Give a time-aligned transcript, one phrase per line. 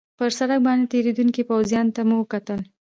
[0.19, 2.59] پر سړک باندې تېرېدونکو پوځیانو ته مو کتل.